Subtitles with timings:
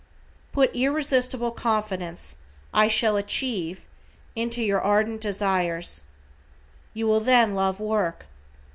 [0.51, 2.37] Put irresistible confidence,
[2.73, 3.87] "I SHALL ACHIEVE,"
[4.35, 6.05] into your ardent desires.
[6.95, 8.25] You will then love work.